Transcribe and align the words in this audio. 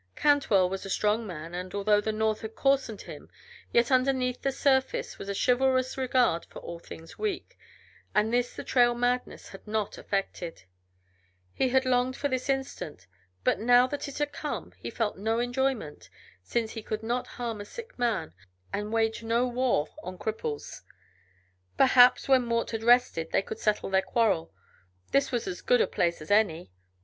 Cantwell 0.15 0.67
was 0.67 0.83
a 0.83 0.89
strong 0.89 1.27
man, 1.27 1.53
and, 1.53 1.75
although 1.75 2.01
the 2.01 2.11
North 2.11 2.41
had 2.41 2.55
coarsened 2.55 3.03
him, 3.03 3.29
yet 3.71 3.91
underneath 3.91 4.41
the 4.41 4.51
surface 4.51 5.19
was 5.19 5.29
a 5.29 5.35
chivalrous 5.35 5.95
regard 5.95 6.43
for 6.45 6.57
all 6.63 6.79
things 6.79 7.19
weak, 7.19 7.55
and 8.15 8.33
this 8.33 8.55
the 8.55 8.63
trail 8.63 8.95
madness 8.95 9.49
had 9.49 9.67
not 9.67 9.99
affected. 9.99 10.63
He 11.53 11.69
had 11.69 11.85
longed 11.85 12.17
for 12.17 12.29
this 12.29 12.49
instant, 12.49 13.05
but 13.43 13.59
now 13.59 13.85
that 13.85 14.07
it 14.07 14.17
had 14.17 14.33
come 14.33 14.71
he 14.75 14.89
felt 14.89 15.19
no 15.19 15.37
enjoyment, 15.37 16.09
since 16.41 16.71
he 16.71 16.81
could 16.81 17.03
not 17.03 17.27
harm 17.37 17.61
a 17.61 17.63
sick 17.65 17.99
man 17.99 18.33
and 18.73 18.91
waged 18.91 19.23
no 19.23 19.45
war 19.47 19.87
on 20.01 20.17
cripples. 20.17 20.81
Perhaps, 21.77 22.27
when 22.27 22.41
Mort 22.43 22.71
had 22.71 22.81
rested, 22.81 23.31
they 23.31 23.43
could 23.43 23.59
settle 23.59 23.91
their 23.91 24.01
quarrel; 24.01 24.51
this 25.11 25.31
was 25.31 25.45
as 25.47 25.61
good 25.61 25.79
a 25.79 25.85
place 25.85 26.23
as 26.23 26.31
any. 26.31 26.71